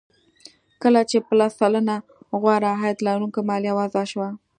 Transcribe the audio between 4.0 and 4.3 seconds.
شوه